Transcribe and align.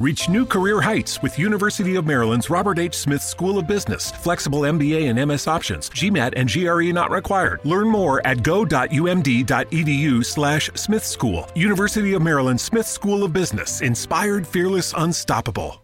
Reach 0.00 0.30
new 0.30 0.46
career 0.46 0.80
heights 0.80 1.20
with 1.20 1.38
University 1.38 1.94
of 1.96 2.06
Maryland's 2.06 2.48
Robert 2.48 2.78
H. 2.78 2.94
Smith 2.94 3.20
School 3.20 3.58
of 3.58 3.66
Business. 3.66 4.10
Flexible 4.10 4.60
MBA 4.60 5.10
and 5.10 5.28
MS 5.28 5.46
options. 5.46 5.90
GMAT 5.90 6.32
and 6.36 6.50
GRE 6.50 6.90
not 6.90 7.10
required. 7.10 7.60
Learn 7.64 7.86
more 7.86 8.26
at 8.26 8.42
go.umd.edu 8.42 10.24
slash 10.24 10.70
Smith 10.74 11.04
School. 11.04 11.46
University 11.54 12.14
of 12.14 12.22
Maryland 12.22 12.58
Smith 12.58 12.86
School 12.86 13.24
of 13.24 13.34
Business. 13.34 13.82
Inspired, 13.82 14.46
fearless, 14.46 14.94
unstoppable. 14.96 15.82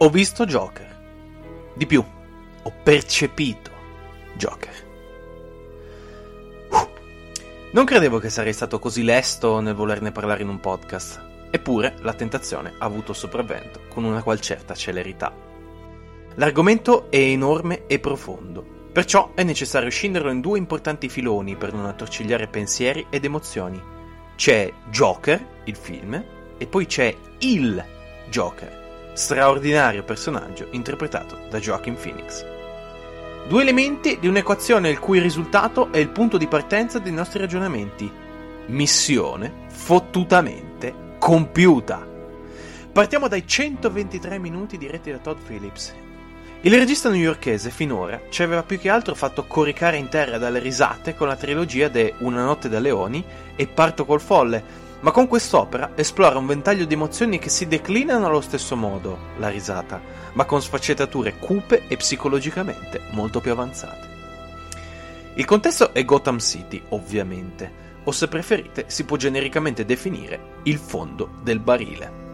Ho 0.00 0.08
visto 0.08 0.46
Joker. 0.46 0.86
Di 1.76 1.84
più, 1.84 2.04
ho 2.62 2.72
percepito 2.84 3.72
Joker. 4.38 4.85
Non 7.72 7.84
credevo 7.84 8.18
che 8.18 8.30
sarei 8.30 8.52
stato 8.52 8.78
così 8.78 9.02
lesto 9.02 9.60
nel 9.60 9.74
volerne 9.74 10.12
parlare 10.12 10.42
in 10.42 10.48
un 10.48 10.60
podcast, 10.60 11.20
eppure 11.50 11.96
la 12.00 12.14
tentazione 12.14 12.74
ha 12.78 12.84
avuto 12.84 13.12
sopravvento 13.12 13.80
con 13.88 14.04
una 14.04 14.22
qual 14.22 14.40
certa 14.40 14.74
celerità. 14.74 15.34
L'argomento 16.36 17.10
è 17.10 17.16
enorme 17.16 17.86
e 17.86 17.98
profondo, 17.98 18.64
perciò 18.92 19.32
è 19.34 19.42
necessario 19.42 19.90
scinderlo 19.90 20.30
in 20.30 20.40
due 20.40 20.58
importanti 20.58 21.08
filoni 21.08 21.56
per 21.56 21.72
non 21.72 21.86
attorcigliare 21.86 22.46
pensieri 22.46 23.06
ed 23.10 23.24
emozioni. 23.24 23.82
C'è 24.36 24.72
Joker, 24.88 25.62
il 25.64 25.76
film, 25.76 26.24
e 26.56 26.66
poi 26.66 26.86
c'è 26.86 27.14
il 27.38 27.84
Joker, 28.30 29.10
straordinario 29.14 30.04
personaggio 30.04 30.68
interpretato 30.70 31.40
da 31.50 31.58
Joaquin 31.58 31.96
Phoenix. 31.96 32.55
Due 33.48 33.62
elementi 33.62 34.18
di 34.18 34.26
un'equazione 34.26 34.88
il 34.88 34.98
cui 34.98 35.20
risultato 35.20 35.92
è 35.92 35.98
il 35.98 36.08
punto 36.08 36.36
di 36.36 36.48
partenza 36.48 36.98
dei 36.98 37.12
nostri 37.12 37.38
ragionamenti. 37.38 38.10
Missione 38.66 39.66
fottutamente 39.68 41.14
compiuta. 41.20 42.04
Partiamo 42.90 43.28
dai 43.28 43.46
123 43.46 44.40
minuti 44.40 44.76
diretti 44.76 45.12
da 45.12 45.18
Todd 45.18 45.38
Phillips. 45.46 45.94
Il 46.62 46.76
regista 46.76 47.08
newyorkese 47.08 47.70
finora 47.70 48.20
ci 48.30 48.42
aveva 48.42 48.64
più 48.64 48.80
che 48.80 48.88
altro 48.88 49.14
fatto 49.14 49.44
coricare 49.46 49.96
in 49.96 50.08
terra 50.08 50.38
dalle 50.38 50.58
risate 50.58 51.14
con 51.14 51.28
la 51.28 51.36
trilogia 51.36 51.86
de 51.86 52.14
Una 52.18 52.42
notte 52.42 52.68
da 52.68 52.80
leoni 52.80 53.24
e 53.54 53.68
Parto 53.68 54.04
col 54.04 54.20
folle, 54.20 54.85
ma 55.00 55.10
con 55.10 55.26
quest'opera 55.26 55.92
esplora 55.94 56.38
un 56.38 56.46
ventaglio 56.46 56.84
di 56.84 56.94
emozioni 56.94 57.38
che 57.38 57.48
si 57.48 57.66
declinano 57.66 58.26
allo 58.26 58.40
stesso 58.40 58.76
modo, 58.76 59.18
la 59.38 59.48
risata, 59.48 60.00
ma 60.32 60.44
con 60.44 60.62
sfaccettature 60.62 61.36
cupe 61.38 61.82
e 61.86 61.96
psicologicamente 61.96 63.02
molto 63.10 63.40
più 63.40 63.52
avanzate. 63.52 64.14
Il 65.34 65.44
contesto 65.44 65.92
è 65.92 66.04
Gotham 66.04 66.38
City, 66.38 66.82
ovviamente, 66.88 67.84
o 68.04 68.10
se 68.10 68.26
preferite 68.26 68.84
si 68.86 69.04
può 69.04 69.16
genericamente 69.16 69.84
definire 69.84 70.54
il 70.62 70.78
fondo 70.78 71.30
del 71.42 71.58
barile. 71.58 72.24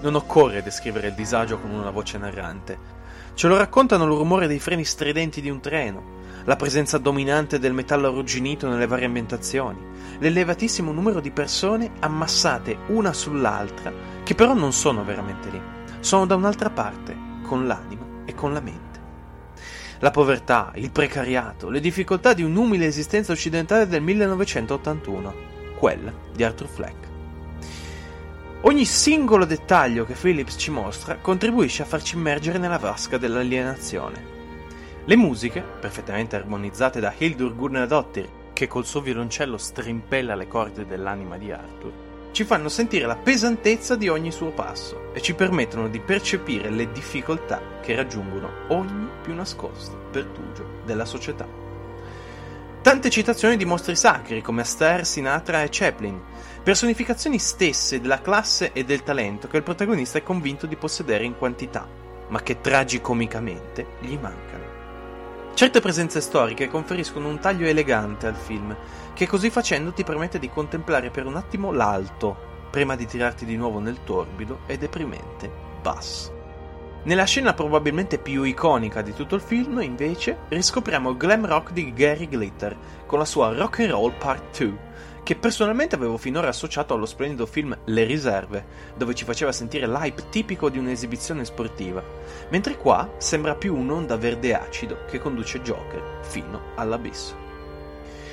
Non 0.00 0.16
occorre 0.16 0.62
descrivere 0.62 1.08
il 1.08 1.14
disagio 1.14 1.58
con 1.58 1.70
una 1.70 1.90
voce 1.90 2.18
narrante. 2.18 2.90
Ce 3.34 3.46
lo 3.46 3.56
raccontano 3.56 4.04
il 4.04 4.10
rumore 4.10 4.48
dei 4.48 4.58
freni 4.58 4.84
stridenti 4.84 5.40
di 5.40 5.50
un 5.50 5.60
treno, 5.60 6.20
la 6.44 6.56
presenza 6.56 6.98
dominante 6.98 7.58
del 7.58 7.72
metallo 7.72 8.08
arrugginito 8.08 8.68
nelle 8.68 8.86
varie 8.86 9.06
ambientazioni, 9.06 9.78
l'elevatissimo 10.18 10.92
numero 10.92 11.20
di 11.20 11.30
persone 11.30 11.92
ammassate 12.00 12.78
una 12.88 13.12
sull'altra 13.12 13.92
che 14.22 14.34
però 14.34 14.54
non 14.54 14.72
sono 14.72 15.04
veramente 15.04 15.50
lì, 15.50 15.60
sono 16.00 16.26
da 16.26 16.34
un'altra 16.34 16.70
parte, 16.70 17.16
con 17.42 17.66
l'anima 17.66 18.04
e 18.24 18.34
con 18.34 18.52
la 18.52 18.60
mente. 18.60 19.00
La 20.00 20.10
povertà, 20.10 20.72
il 20.74 20.90
precariato, 20.90 21.70
le 21.70 21.78
difficoltà 21.78 22.32
di 22.32 22.42
un'umile 22.42 22.86
esistenza 22.86 23.30
occidentale 23.30 23.86
del 23.86 24.02
1981, 24.02 25.34
quella 25.78 26.12
di 26.34 26.42
Arthur 26.42 26.66
Fleck. 26.66 27.10
Ogni 28.62 28.84
singolo 28.84 29.44
dettaglio 29.44 30.04
che 30.04 30.14
Phillips 30.14 30.56
ci 30.56 30.70
mostra 30.70 31.16
contribuisce 31.16 31.82
a 31.82 31.86
farci 31.86 32.16
immergere 32.16 32.58
nella 32.58 32.78
vasca 32.78 33.16
dell'alienazione 33.16 34.31
le 35.04 35.16
musiche, 35.16 35.60
perfettamente 35.60 36.36
armonizzate 36.36 37.00
da 37.00 37.12
Hildur 37.16 37.56
Gurnadottir, 37.56 38.28
che 38.52 38.68
col 38.68 38.86
suo 38.86 39.00
violoncello 39.00 39.56
strimpella 39.56 40.36
le 40.36 40.46
corde 40.46 40.86
dell'anima 40.86 41.36
di 41.38 41.50
Arthur, 41.50 41.92
ci 42.30 42.44
fanno 42.44 42.68
sentire 42.68 43.06
la 43.06 43.16
pesantezza 43.16 43.96
di 43.96 44.08
ogni 44.08 44.30
suo 44.30 44.50
passo 44.50 45.12
e 45.12 45.20
ci 45.20 45.34
permettono 45.34 45.88
di 45.88 45.98
percepire 45.98 46.70
le 46.70 46.92
difficoltà 46.92 47.60
che 47.82 47.96
raggiungono 47.96 48.48
ogni 48.68 49.08
più 49.22 49.34
nascosto 49.34 49.96
pertugio 50.10 50.80
della 50.84 51.04
società. 51.04 51.46
Tante 52.80 53.10
citazioni 53.10 53.56
di 53.56 53.64
mostri 53.64 53.96
sacri 53.96 54.40
come 54.40 54.62
Astaire, 54.62 55.04
Sinatra 55.04 55.62
e 55.62 55.68
Chaplin, 55.70 56.20
personificazioni 56.62 57.38
stesse 57.38 58.00
della 58.00 58.20
classe 58.20 58.72
e 58.72 58.84
del 58.84 59.02
talento 59.02 59.48
che 59.48 59.56
il 59.56 59.62
protagonista 59.64 60.18
è 60.18 60.22
convinto 60.22 60.66
di 60.66 60.76
possedere 60.76 61.24
in 61.24 61.36
quantità, 61.36 61.86
ma 62.28 62.40
che 62.40 62.60
tragicomicamente 62.60 63.86
gli 64.00 64.16
mancano. 64.16 64.71
Certe 65.54 65.80
presenze 65.80 66.20
storiche 66.20 66.68
conferiscono 66.68 67.28
un 67.28 67.38
taglio 67.38 67.66
elegante 67.66 68.26
al 68.26 68.34
film, 68.34 68.74
che 69.12 69.26
così 69.26 69.50
facendo 69.50 69.92
ti 69.92 70.02
permette 70.02 70.38
di 70.38 70.48
contemplare 70.48 71.10
per 71.10 71.26
un 71.26 71.36
attimo 71.36 71.70
l'alto, 71.70 72.66
prima 72.70 72.96
di 72.96 73.06
tirarti 73.06 73.44
di 73.44 73.56
nuovo 73.56 73.78
nel 73.78 74.02
torbido 74.02 74.60
e 74.66 74.78
deprimente 74.78 75.50
basso. 75.80 76.41
Nella 77.04 77.24
scena 77.24 77.52
probabilmente 77.52 78.16
più 78.18 78.44
iconica 78.44 79.02
di 79.02 79.12
tutto 79.12 79.34
il 79.34 79.40
film, 79.40 79.80
invece, 79.82 80.38
riscopriamo 80.48 81.10
il 81.10 81.16
glam 81.16 81.44
rock 81.44 81.72
di 81.72 81.92
Gary 81.92 82.28
Glitter, 82.28 82.76
con 83.06 83.18
la 83.18 83.24
sua 83.24 83.52
Rock 83.52 83.80
and 83.80 83.90
Roll 83.90 84.12
Part 84.16 84.56
2, 84.62 84.78
che 85.24 85.34
personalmente 85.34 85.96
avevo 85.96 86.16
finora 86.16 86.46
associato 86.46 86.94
allo 86.94 87.06
splendido 87.06 87.44
film 87.44 87.76
Le 87.86 88.04
riserve, 88.04 88.64
dove 88.96 89.16
ci 89.16 89.24
faceva 89.24 89.50
sentire 89.50 89.88
l'hype 89.88 90.28
tipico 90.28 90.68
di 90.68 90.78
un'esibizione 90.78 91.44
sportiva, 91.44 92.00
mentre 92.50 92.76
qua 92.76 93.12
sembra 93.16 93.56
più 93.56 93.74
un'onda 93.76 94.16
verde 94.16 94.54
acido 94.54 95.04
che 95.08 95.18
conduce 95.18 95.60
Joker 95.60 96.20
fino 96.22 96.60
all'abisso. 96.76 97.41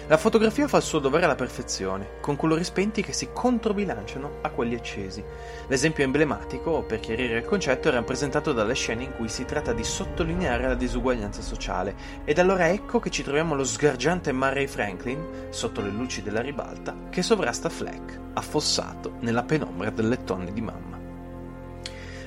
La 0.10 0.18
fotografia 0.18 0.68
fa 0.68 0.78
il 0.78 0.84
suo 0.84 0.98
dovere 0.98 1.26
alla 1.26 1.36
perfezione, 1.36 2.14
con 2.20 2.36
colori 2.36 2.64
spenti 2.64 3.04
che 3.04 3.14
si 3.14 3.30
controbilanciano 3.32 4.38
a 4.42 4.50
quelli 4.50 4.74
accesi. 4.74 5.24
L'esempio 5.68 6.04
emblematico, 6.04 6.82
per 6.82 7.00
chiarire 7.00 7.38
il 7.38 7.46
concetto, 7.46 7.90
è 7.90 7.92
rappresentato 7.92 8.52
dalle 8.52 8.74
scene 8.74 9.04
in 9.04 9.16
cui 9.16 9.30
si 9.30 9.46
tratta 9.46 9.72
di 9.72 9.84
sottolineare 9.84 10.66
la 10.66 10.74
disuguaglianza 10.74 11.44
sociale, 11.44 11.94
ed 12.26 12.40
allora 12.40 12.70
ecco 12.70 12.98
che 12.98 13.12
ci 13.12 13.22
troviamo 13.22 13.54
lo 13.54 13.64
sgargiante 13.64 14.32
Murray 14.32 14.66
Franklin, 14.66 15.24
sotto 15.50 15.80
le 15.80 15.92
luci 15.92 16.24
della 16.24 16.42
ribalta, 16.42 16.96
che 17.12 17.22
sovrasta 17.22 17.70
Fleck, 17.70 18.20
affossato 18.34 19.18
nella 19.20 19.44
penombra 19.44 19.92
del 19.92 20.08
lettone 20.08 20.52
di 20.52 20.62
mamma. 20.62 20.98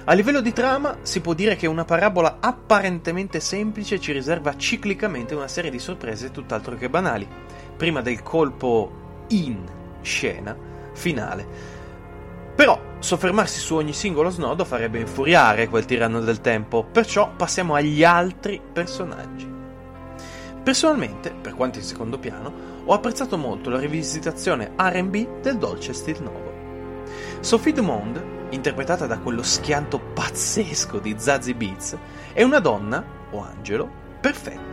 A 0.04 0.14
livello 0.14 0.40
di 0.40 0.52
trama 0.52 0.98
si 1.02 1.20
può 1.20 1.32
dire 1.32 1.54
che 1.54 1.68
una 1.68 1.84
parabola 1.84 2.38
apparentemente 2.40 3.38
semplice 3.38 4.00
ci 4.00 4.10
riserva 4.10 4.56
ciclicamente 4.56 5.36
una 5.36 5.46
serie 5.46 5.70
di 5.70 5.78
sorprese 5.78 6.32
tutt'altro 6.32 6.74
che 6.74 6.88
banali 6.88 7.28
prima 7.76 8.00
del 8.00 8.22
colpo 8.22 8.90
in 9.28 9.64
scena 10.02 10.56
finale. 10.92 11.46
Però 12.54 12.78
soffermarsi 12.98 13.58
su 13.58 13.74
ogni 13.74 13.92
singolo 13.92 14.30
snodo 14.30 14.64
farebbe 14.64 15.00
infuriare 15.00 15.68
quel 15.68 15.84
tiranno 15.84 16.20
del 16.20 16.40
tempo, 16.40 16.84
perciò 16.84 17.32
passiamo 17.34 17.74
agli 17.74 18.04
altri 18.04 18.60
personaggi. 18.72 19.50
Personalmente, 20.62 21.32
per 21.32 21.54
quanto 21.54 21.78
in 21.78 21.84
secondo 21.84 22.18
piano, 22.18 22.52
ho 22.84 22.92
apprezzato 22.92 23.36
molto 23.36 23.70
la 23.70 23.78
rivisitazione 23.78 24.72
RB 24.76 25.40
del 25.40 25.58
dolce 25.58 25.92
stil 25.92 26.22
nuovo. 26.22 26.50
Sophie 27.40 27.72
Dumond, 27.72 28.22
interpretata 28.50 29.06
da 29.06 29.18
quello 29.18 29.42
schianto 29.42 29.98
pazzesco 29.98 30.98
di 30.98 31.16
Zazie 31.18 31.54
Beats, 31.54 31.96
è 32.32 32.42
una 32.42 32.60
donna, 32.60 33.04
o 33.30 33.42
angelo, 33.42 33.90
perfetta 34.20 34.71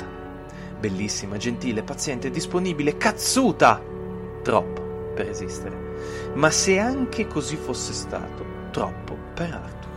Bellissima, 0.80 1.36
gentile, 1.36 1.84
paziente, 1.84 2.30
disponibile, 2.30 2.96
cazzuta! 2.96 3.82
Troppo 4.42 5.12
per 5.14 5.28
esistere. 5.28 6.32
Ma 6.36 6.50
se 6.50 6.80
anche 6.80 7.28
così 7.28 7.58
fosse 7.58 7.92
stato, 7.92 8.46
troppo 8.72 9.18
per 9.34 9.52
Arthur. 9.52 9.90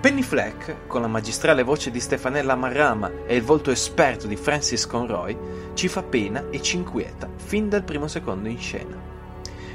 Penny 0.00 0.22
Fleck, 0.22 0.86
con 0.86 1.00
la 1.00 1.08
magistrale 1.08 1.64
voce 1.64 1.90
di 1.90 1.98
Stefanella 1.98 2.54
Marrama 2.54 3.10
e 3.26 3.34
il 3.34 3.42
volto 3.42 3.72
esperto 3.72 4.28
di 4.28 4.36
Francis 4.36 4.86
Conroy, 4.86 5.36
ci 5.74 5.88
fa 5.88 6.04
pena 6.04 6.50
e 6.50 6.62
ci 6.62 6.76
inquieta 6.76 7.28
fin 7.34 7.68
dal 7.68 7.82
primo 7.82 8.06
secondo 8.06 8.48
in 8.48 8.58
scena. 8.58 9.07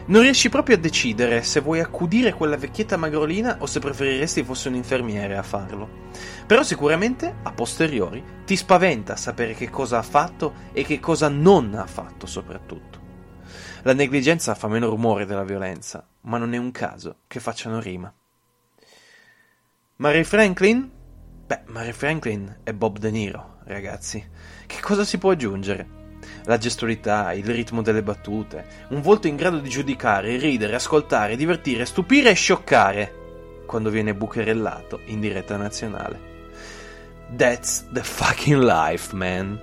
Non 0.05 0.21
riesci 0.21 0.49
proprio 0.49 0.75
a 0.75 0.79
decidere 0.79 1.43
se 1.43 1.61
vuoi 1.61 1.79
accudire 1.79 2.33
quella 2.33 2.57
vecchietta 2.57 2.97
magrolina 2.97 3.57
o 3.59 3.65
se 3.65 3.79
preferiresti 3.79 4.43
fosse 4.43 4.67
un 4.67 4.75
infermiere 4.75 5.37
a 5.37 5.43
farlo. 5.43 5.87
Però 6.45 6.61
sicuramente, 6.61 7.35
a 7.41 7.53
posteriori, 7.53 8.21
ti 8.43 8.57
spaventa 8.57 9.15
sapere 9.15 9.53
che 9.53 9.69
cosa 9.69 9.99
ha 9.99 10.03
fatto 10.03 10.55
e 10.73 10.83
che 10.83 10.99
cosa 10.99 11.29
non 11.29 11.73
ha 11.75 11.85
fatto 11.85 12.25
soprattutto. 12.25 12.99
La 13.83 13.93
negligenza 13.93 14.55
fa 14.55 14.67
meno 14.67 14.89
rumore 14.89 15.25
della 15.25 15.45
violenza, 15.45 16.05
ma 16.21 16.37
non 16.37 16.53
è 16.53 16.57
un 16.57 16.71
caso 16.71 17.19
che 17.25 17.39
facciano 17.39 17.79
rima. 17.79 18.13
Mary 19.95 20.25
Franklin? 20.25 20.91
Beh, 21.45 21.61
Mary 21.67 21.93
Franklin 21.93 22.59
è 22.63 22.73
Bob 22.73 22.97
De 22.97 23.09
Niro, 23.09 23.59
ragazzi. 23.63 24.21
Che 24.65 24.81
cosa 24.81 25.05
si 25.05 25.17
può 25.17 25.31
aggiungere? 25.31 26.02
La 26.45 26.57
gestualità, 26.57 27.33
il 27.33 27.45
ritmo 27.45 27.81
delle 27.81 28.03
battute, 28.03 28.65
un 28.89 29.01
volto 29.01 29.27
in 29.27 29.35
grado 29.35 29.59
di 29.59 29.69
giudicare, 29.69 30.37
ridere, 30.37 30.75
ascoltare, 30.75 31.35
divertire, 31.35 31.85
stupire 31.85 32.31
e 32.31 32.35
scioccare 32.35 33.63
quando 33.65 33.89
viene 33.89 34.13
bucherellato 34.13 35.01
in 35.05 35.19
diretta 35.19 35.57
nazionale. 35.57 36.31
That's 37.35 37.87
the 37.91 38.03
fucking 38.03 38.61
life, 38.61 39.15
man. 39.15 39.59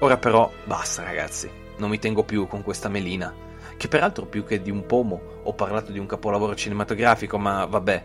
Ora 0.00 0.16
però 0.16 0.50
basta 0.64 1.02
ragazzi, 1.02 1.50
non 1.78 1.90
mi 1.90 1.98
tengo 1.98 2.24
più 2.24 2.46
con 2.46 2.62
questa 2.62 2.88
melina, 2.88 3.32
che 3.76 3.88
peraltro 3.88 4.26
più 4.26 4.44
che 4.44 4.60
di 4.60 4.70
un 4.70 4.86
pomo 4.86 5.20
ho 5.42 5.52
parlato 5.54 5.92
di 5.92 5.98
un 5.98 6.06
capolavoro 6.06 6.54
cinematografico, 6.54 7.38
ma 7.38 7.64
vabbè. 7.64 8.04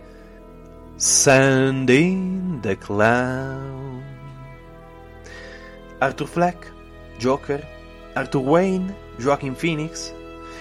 Send 0.96 1.90
in 1.90 2.60
the 2.62 2.78
clown. 2.78 4.04
Arthur 5.98 6.28
Fleck, 6.28 6.72
Joker, 7.18 7.75
Arthur 8.15 8.41
Wayne, 8.41 8.95
Joaquin 9.17 9.56
Phoenix? 9.56 10.13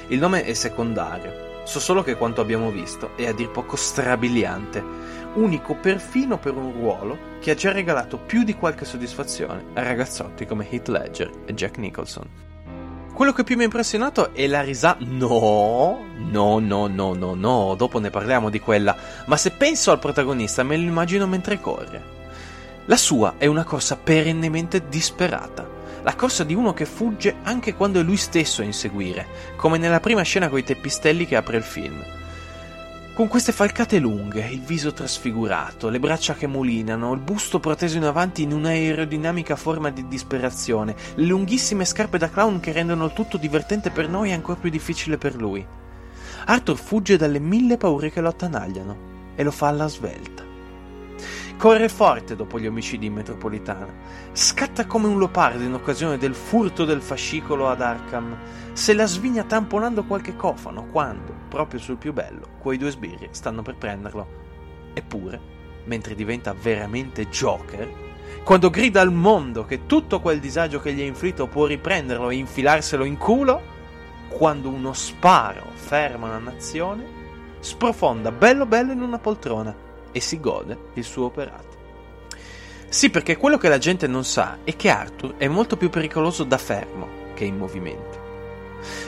Il 0.08 0.18
nome 0.18 0.42
è 0.42 0.52
secondario. 0.54 1.62
So 1.64 1.78
solo 1.78 2.02
che 2.02 2.16
quanto 2.16 2.40
abbiamo 2.40 2.72
visto 2.72 3.10
è 3.16 3.28
a 3.28 3.32
dir 3.32 3.48
poco 3.50 3.76
strabiliante, 3.76 4.82
unico 5.34 5.76
perfino 5.76 6.36
per 6.36 6.54
un 6.54 6.72
ruolo 6.72 7.16
che 7.40 7.52
ha 7.52 7.54
già 7.54 7.70
regalato 7.70 8.18
più 8.18 8.42
di 8.42 8.56
qualche 8.56 8.84
soddisfazione 8.84 9.66
a 9.74 9.82
ragazzotti 9.84 10.46
come 10.46 10.68
Heath 10.68 10.88
Ledger 10.88 11.30
e 11.44 11.54
Jack 11.54 11.78
Nicholson. 11.78 12.28
Quello 13.14 13.32
che 13.32 13.44
più 13.44 13.54
mi 13.54 13.62
ha 13.62 13.66
impressionato 13.66 14.34
è 14.34 14.48
la 14.48 14.62
risata. 14.62 15.04
No, 15.04 16.04
no, 16.18 16.58
no, 16.58 16.88
no, 16.88 17.14
no, 17.14 17.34
no, 17.34 17.74
dopo 17.76 18.00
ne 18.00 18.10
parliamo 18.10 18.50
di 18.50 18.58
quella. 18.58 18.96
Ma 19.26 19.36
se 19.36 19.52
penso 19.52 19.92
al 19.92 20.00
protagonista, 20.00 20.64
me 20.64 20.76
lo 20.76 20.82
immagino 20.82 21.28
mentre 21.28 21.60
corre. 21.60 22.02
La 22.86 22.96
sua 22.96 23.34
è 23.38 23.46
una 23.46 23.62
corsa 23.62 23.96
perennemente 23.96 24.88
disperata 24.88 25.73
la 26.02 26.14
corsa 26.14 26.44
di 26.44 26.54
uno 26.54 26.72
che 26.72 26.84
fugge 26.84 27.36
anche 27.42 27.74
quando 27.74 28.00
è 28.00 28.02
lui 28.02 28.16
stesso 28.16 28.62
a 28.62 28.64
inseguire, 28.64 29.26
come 29.56 29.78
nella 29.78 30.00
prima 30.00 30.22
scena 30.22 30.48
coi 30.48 30.64
teppistelli 30.64 31.26
che 31.26 31.36
apre 31.36 31.56
il 31.56 31.62
film. 31.62 32.02
Con 33.14 33.28
queste 33.28 33.52
falcate 33.52 34.00
lunghe, 34.00 34.48
il 34.50 34.62
viso 34.62 34.92
trasfigurato, 34.92 35.88
le 35.88 36.00
braccia 36.00 36.34
che 36.34 36.48
mulinano, 36.48 37.12
il 37.12 37.20
busto 37.20 37.60
proteso 37.60 37.96
in 37.96 38.02
avanti 38.02 38.42
in 38.42 38.52
un'aerodinamica 38.52 39.54
forma 39.54 39.90
di 39.90 40.08
disperazione, 40.08 40.96
le 41.14 41.24
lunghissime 41.24 41.84
scarpe 41.84 42.18
da 42.18 42.28
clown 42.28 42.58
che 42.58 42.72
rendono 42.72 43.04
il 43.04 43.12
tutto 43.12 43.36
divertente 43.36 43.90
per 43.90 44.08
noi 44.08 44.30
e 44.30 44.32
ancora 44.32 44.58
più 44.58 44.68
difficile 44.68 45.16
per 45.16 45.36
lui. 45.36 45.64
Arthur 46.46 46.76
fugge 46.76 47.16
dalle 47.16 47.38
mille 47.38 47.76
paure 47.76 48.10
che 48.10 48.20
lo 48.20 48.28
attanagliano 48.28 48.96
e 49.36 49.44
lo 49.44 49.52
fa 49.52 49.68
alla 49.68 49.86
svelta. 49.86 50.43
Corre 51.56 51.88
forte 51.88 52.36
dopo 52.36 52.58
gli 52.58 52.66
omicidi 52.66 53.06
in 53.06 53.14
metropolitana. 53.14 53.86
Scatta 54.32 54.86
come 54.86 55.06
un 55.06 55.18
leopardo 55.18 55.62
in 55.62 55.72
occasione 55.72 56.18
del 56.18 56.34
furto 56.34 56.84
del 56.84 57.00
fascicolo 57.00 57.68
ad 57.68 57.80
Arkham. 57.80 58.36
Se 58.72 58.92
la 58.92 59.06
svigna 59.06 59.44
tamponando 59.44 60.04
qualche 60.04 60.36
cofano 60.36 60.86
quando, 60.90 61.32
proprio 61.48 61.80
sul 61.80 61.96
più 61.96 62.12
bello, 62.12 62.48
quei 62.58 62.76
due 62.76 62.90
sbirri 62.90 63.28
stanno 63.30 63.62
per 63.62 63.76
prenderlo. 63.76 64.26
Eppure, 64.92 65.40
mentre 65.84 66.14
diventa 66.14 66.52
veramente 66.52 67.28
Joker, 67.28 67.88
quando 68.42 68.68
grida 68.68 69.00
al 69.00 69.12
mondo 69.12 69.64
che 69.64 69.86
tutto 69.86 70.20
quel 70.20 70.40
disagio 70.40 70.80
che 70.80 70.92
gli 70.92 71.00
è 71.00 71.04
inflitto 71.04 71.46
può 71.46 71.64
riprenderlo 71.64 72.28
e 72.28 72.34
infilarselo 72.34 73.04
in 73.04 73.16
culo, 73.16 73.62
quando 74.28 74.68
uno 74.68 74.92
sparo 74.92 75.68
ferma 75.72 76.26
una 76.26 76.50
nazione, 76.50 77.22
sprofonda 77.60 78.32
bello 78.32 78.66
bello 78.66 78.92
in 78.92 79.00
una 79.00 79.18
poltrona 79.18 79.83
e 80.14 80.20
si 80.20 80.38
gode 80.38 80.78
il 80.94 81.02
suo 81.04 81.24
operato. 81.26 81.82
Sì, 82.88 83.10
perché 83.10 83.36
quello 83.36 83.58
che 83.58 83.68
la 83.68 83.78
gente 83.78 84.06
non 84.06 84.24
sa 84.24 84.58
è 84.62 84.76
che 84.76 84.88
Arthur 84.88 85.34
è 85.36 85.48
molto 85.48 85.76
più 85.76 85.90
pericoloso 85.90 86.44
da 86.44 86.58
fermo 86.58 87.08
che 87.34 87.44
in 87.44 87.56
movimento. 87.56 88.22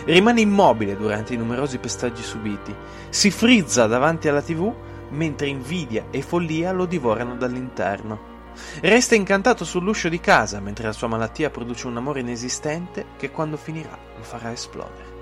Rimane 0.07 0.41
immobile 0.41 0.97
durante 0.97 1.35
i 1.35 1.37
numerosi 1.37 1.79
pestaggi 1.79 2.23
subiti, 2.23 2.75
si 3.11 3.31
frizza 3.31 3.87
davanti 3.87 4.27
alla 4.27 4.43
tv 4.43 4.75
mentre 5.11 5.47
invidia 5.47 6.07
e 6.11 6.21
follia 6.23 6.73
lo 6.73 6.85
divorano 6.85 7.37
dall'interno. 7.37 8.35
Resta 8.81 9.15
incantato 9.15 9.65
sull'uscio 9.65 10.09
di 10.09 10.19
casa 10.19 10.59
mentre 10.59 10.87
la 10.87 10.93
sua 10.93 11.07
malattia 11.07 11.51
produce 11.51 11.87
un 11.87 11.97
amore 11.97 12.21
inesistente 12.21 13.07
che 13.17 13.31
quando 13.31 13.57
finirà 13.57 13.97
lo 14.17 14.23
farà 14.25 14.51
esplodere. 14.51 15.15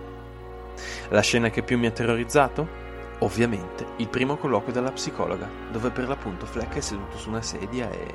La 1.11 1.21
scena 1.21 1.51
che 1.51 1.63
più 1.63 1.79
mi 1.79 1.87
ha 1.87 1.91
terrorizzato? 1.91 2.84
Ovviamente 3.21 3.87
il 3.97 4.09
primo 4.09 4.37
colloquio 4.37 4.73
della 4.73 4.93
psicologa, 4.93 5.49
dove 5.71 5.91
per 5.91 6.09
l'appunto 6.09 6.47
Fleck 6.47 6.77
è 6.77 6.81
seduto 6.81 7.17
su 7.17 7.29
una 7.29 7.43
sedia 7.43 7.91
e 7.91 8.15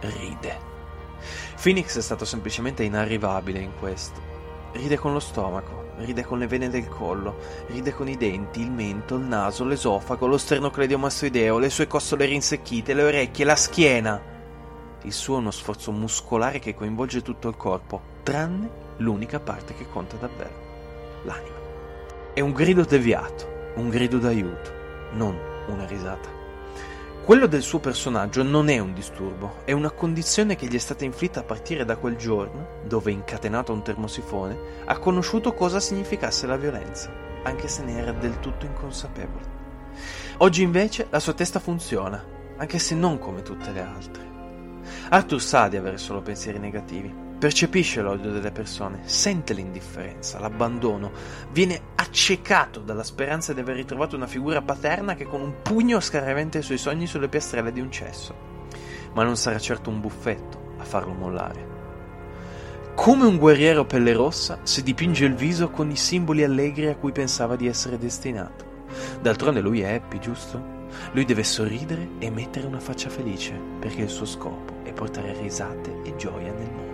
ride. 0.00 0.74
Phoenix 1.60 1.96
è 1.96 2.02
stato 2.02 2.24
semplicemente 2.24 2.82
inarrivabile 2.82 3.60
in 3.60 3.72
questo. 3.78 4.34
Ride 4.72 4.98
con 4.98 5.12
lo 5.12 5.20
stomaco, 5.20 5.92
ride 5.98 6.24
con 6.24 6.38
le 6.38 6.46
vene 6.46 6.68
del 6.68 6.88
collo, 6.88 7.36
ride 7.68 7.94
con 7.94 8.08
i 8.08 8.16
denti, 8.16 8.60
il 8.60 8.70
mento, 8.70 9.14
il 9.14 9.22
naso, 9.22 9.64
l'esofago, 9.64 10.26
lo 10.26 10.36
sternocledio 10.36 10.98
massoideo, 10.98 11.58
le 11.58 11.70
sue 11.70 11.86
costole 11.86 12.26
rinsecchite, 12.26 12.92
le 12.92 13.04
orecchie, 13.04 13.44
la 13.44 13.56
schiena. 13.56 14.20
Il 15.02 15.12
suo 15.12 15.36
è 15.36 15.38
uno 15.38 15.50
sforzo 15.50 15.92
muscolare 15.92 16.58
che 16.58 16.74
coinvolge 16.74 17.22
tutto 17.22 17.48
il 17.48 17.56
corpo, 17.56 18.02
tranne 18.22 18.68
l'unica 18.98 19.40
parte 19.40 19.74
che 19.74 19.88
conta 19.88 20.16
davvero, 20.16 21.22
l'anima. 21.22 21.54
È 22.34 22.40
un 22.40 22.52
grido 22.52 22.82
deviato, 22.82 23.55
un 23.76 23.88
grido 23.88 24.18
d'aiuto, 24.18 24.72
non 25.12 25.38
una 25.68 25.86
risata. 25.86 26.28
Quello 27.24 27.46
del 27.46 27.62
suo 27.62 27.78
personaggio 27.78 28.42
non 28.42 28.68
è 28.68 28.78
un 28.78 28.94
disturbo, 28.94 29.56
è 29.64 29.72
una 29.72 29.90
condizione 29.90 30.54
che 30.54 30.66
gli 30.66 30.76
è 30.76 30.78
stata 30.78 31.04
inflitta 31.04 31.40
a 31.40 31.44
partire 31.44 31.84
da 31.84 31.96
quel 31.96 32.16
giorno, 32.16 32.82
dove, 32.86 33.10
incatenato 33.10 33.72
a 33.72 33.74
un 33.74 33.82
termosifone, 33.82 34.56
ha 34.84 34.98
conosciuto 34.98 35.52
cosa 35.52 35.80
significasse 35.80 36.46
la 36.46 36.56
violenza, 36.56 37.12
anche 37.42 37.68
se 37.68 37.82
ne 37.82 37.98
era 37.98 38.12
del 38.12 38.38
tutto 38.38 38.64
inconsapevole. 38.64 39.54
Oggi 40.38 40.62
invece 40.62 41.08
la 41.10 41.18
sua 41.18 41.32
testa 41.32 41.58
funziona, 41.58 42.24
anche 42.56 42.78
se 42.78 42.94
non 42.94 43.18
come 43.18 43.42
tutte 43.42 43.72
le 43.72 43.80
altre. 43.80 44.24
Arthur 45.08 45.42
sa 45.42 45.68
di 45.68 45.76
avere 45.76 45.98
solo 45.98 46.22
pensieri 46.22 46.58
negativi, 46.58 47.25
Percepisce 47.38 48.00
l'odio 48.00 48.30
delle 48.32 48.50
persone, 48.50 49.00
sente 49.04 49.52
l'indifferenza, 49.52 50.38
l'abbandono, 50.38 51.12
viene 51.52 51.78
accecato 51.96 52.80
dalla 52.80 53.02
speranza 53.02 53.52
di 53.52 53.60
aver 53.60 53.76
ritrovato 53.76 54.16
una 54.16 54.26
figura 54.26 54.62
paterna 54.62 55.14
che 55.14 55.26
con 55.26 55.42
un 55.42 55.56
pugno 55.60 56.00
scaraventa 56.00 56.56
i 56.56 56.62
suoi 56.62 56.78
sogni 56.78 57.06
sulle 57.06 57.28
piastrelle 57.28 57.72
di 57.72 57.80
un 57.80 57.90
cesso. 57.90 58.34
Ma 59.12 59.22
non 59.22 59.36
sarà 59.36 59.58
certo 59.58 59.90
un 59.90 60.00
buffetto 60.00 60.76
a 60.78 60.84
farlo 60.84 61.12
mollare. 61.12 61.74
Come 62.94 63.26
un 63.26 63.36
guerriero 63.36 63.84
pelle 63.84 64.14
rossa 64.14 64.60
si 64.62 64.82
dipinge 64.82 65.26
il 65.26 65.34
viso 65.34 65.68
con 65.68 65.90
i 65.90 65.96
simboli 65.96 66.42
allegri 66.42 66.86
a 66.86 66.96
cui 66.96 67.12
pensava 67.12 67.54
di 67.54 67.66
essere 67.66 67.98
destinato. 67.98 68.64
D'altronde 69.20 69.60
lui 69.60 69.82
è 69.82 69.92
happy, 69.92 70.18
giusto? 70.18 70.74
Lui 71.12 71.26
deve 71.26 71.44
sorridere 71.44 72.12
e 72.18 72.30
mettere 72.30 72.66
una 72.66 72.80
faccia 72.80 73.10
felice, 73.10 73.60
perché 73.78 74.00
il 74.00 74.08
suo 74.08 74.24
scopo 74.24 74.82
è 74.84 74.92
portare 74.94 75.38
risate 75.38 76.00
e 76.02 76.16
gioia 76.16 76.52
nel 76.52 76.70
mondo. 76.70 76.85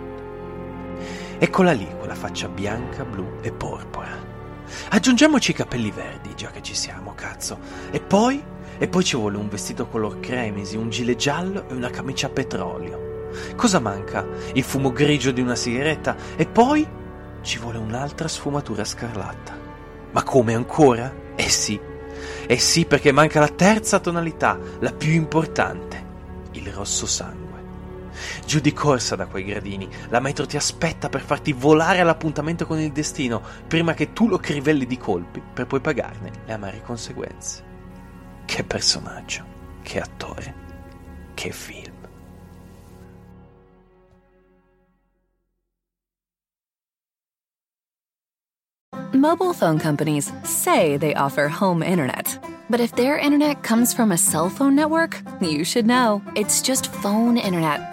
Eccola 1.37 1.71
lì, 1.71 1.87
quella 1.97 2.15
faccia 2.15 2.47
bianca, 2.47 3.03
blu 3.03 3.37
e 3.41 3.51
porpora. 3.51 4.31
Aggiungiamoci 4.89 5.51
i 5.51 5.55
capelli 5.55 5.91
verdi, 5.91 6.35
già 6.35 6.49
che 6.51 6.61
ci 6.61 6.75
siamo, 6.75 7.13
cazzo. 7.15 7.59
E 7.91 7.99
poi? 7.99 8.41
E 8.77 8.87
poi 8.87 9.03
ci 9.03 9.15
vuole 9.15 9.37
un 9.37 9.49
vestito 9.49 9.87
color 9.87 10.19
cremisi, 10.19 10.77
un 10.77 10.89
gilet 10.89 11.17
giallo 11.17 11.67
e 11.69 11.73
una 11.73 11.89
camicia 11.89 12.27
a 12.27 12.31
petrolio. 12.31 13.29
Cosa 13.55 13.79
manca? 13.79 14.25
Il 14.53 14.63
fumo 14.63 14.91
grigio 14.91 15.31
di 15.31 15.41
una 15.41 15.55
sigaretta 15.55 16.15
e 16.35 16.45
poi 16.45 16.87
ci 17.41 17.59
vuole 17.59 17.77
un'altra 17.77 18.27
sfumatura 18.27 18.83
scarlatta. 18.83 19.53
Ma 20.11 20.23
come 20.23 20.53
ancora? 20.53 21.13
Eh 21.35 21.49
sì. 21.49 21.79
Eh 22.45 22.59
sì, 22.59 22.85
perché 22.85 23.11
manca 23.11 23.39
la 23.39 23.49
terza 23.49 23.99
tonalità, 23.99 24.57
la 24.79 24.91
più 24.91 25.11
importante, 25.11 26.05
il 26.51 26.71
rosso 26.71 27.05
sangue. 27.05 27.42
Giù 28.45 28.59
di 28.59 28.73
corsa 28.73 29.15
da 29.15 29.27
quei 29.27 29.43
gradini, 29.43 29.87
la 30.09 30.19
metro 30.19 30.45
ti 30.45 30.57
aspetta 30.57 31.09
per 31.09 31.21
farti 31.21 31.53
volare 31.53 31.99
all'appuntamento 31.99 32.65
con 32.65 32.79
il 32.79 32.91
destino, 32.91 33.41
prima 33.67 33.93
che 33.93 34.13
tu 34.13 34.27
lo 34.27 34.37
crivelli 34.37 34.85
di 34.85 34.97
colpi 34.97 35.41
per 35.41 35.67
poi 35.67 35.79
pagarne 35.79 36.31
le 36.45 36.53
amare 36.53 36.81
conseguenze. 36.81 37.63
Che 38.45 38.63
personaggio, 38.63 39.43
che 39.81 39.99
attore, 39.99 40.53
che 41.33 41.51
film. 41.51 41.91
Mobile 49.11 49.53
phone 49.53 49.79
companies 49.79 50.33
say 50.43 50.97
they 50.97 51.13
offer 51.13 51.47
home 51.47 51.81
internet. 51.81 52.39
But 52.69 52.79
if 52.79 52.95
their 52.95 53.17
internet 53.17 53.61
comes 53.61 53.93
from 53.93 54.11
a 54.11 54.17
cell 54.17 54.49
phone 54.49 54.75
network, 54.75 55.21
you 55.39 55.63
should 55.63 55.85
know. 55.85 56.21
It's 56.35 56.61
just 56.61 56.87
phone 56.87 57.37
internet 57.37 57.92